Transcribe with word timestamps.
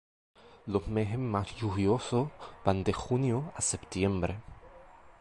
Los 0.65 0.87
meses 0.87 1.19
más 1.19 1.55
lluviosos 1.57 2.29
van 2.65 2.83
de 2.83 2.91
junio 2.91 3.53
a 3.55 3.61
septiembre. 3.61 4.39